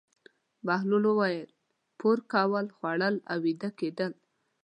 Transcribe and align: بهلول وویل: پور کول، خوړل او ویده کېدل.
بهلول 0.65 1.03
وویل: 1.07 1.47
پور 1.99 2.17
کول، 2.33 2.65
خوړل 2.75 3.15
او 3.31 3.37
ویده 3.45 3.69
کېدل. 3.79 4.11